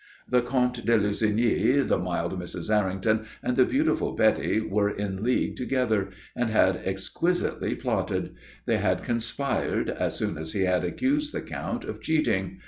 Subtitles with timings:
[0.27, 2.75] The Comte de Lussigny, the mild Mrs.
[2.75, 8.33] Errington and the beautiful Betty were in league together and had exquisitely plotted.
[8.65, 12.57] They had conspired, as soon as he had accused the Count of cheating.